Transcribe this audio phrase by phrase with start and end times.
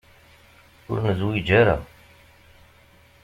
[0.89, 1.77] Ur nezwiǧ ara.